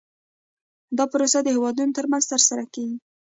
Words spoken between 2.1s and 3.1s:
ترسره کیږي